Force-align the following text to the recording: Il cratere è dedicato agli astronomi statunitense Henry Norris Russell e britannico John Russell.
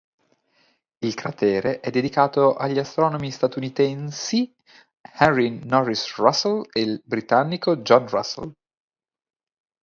Il 1.01 1.13
cratere 1.13 1.79
è 1.79 1.91
dedicato 1.91 2.55
agli 2.55 2.79
astronomi 2.79 3.29
statunitense 3.29 4.55
Henry 4.99 5.63
Norris 5.63 6.15
Russell 6.15 6.67
e 6.73 6.99
britannico 7.05 7.77
John 7.83 8.07
Russell. 8.07 8.51